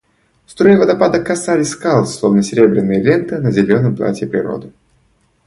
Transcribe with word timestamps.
Струи 0.47 0.77
водопада 0.77 1.21
касались 1.23 1.69
скал, 1.69 2.07
словно 2.07 2.41
серебряные 2.41 3.03
ленты 3.03 3.37
на 3.37 3.51
зеленом 3.51 3.95
платье 3.95 4.25
природы. 4.27 4.71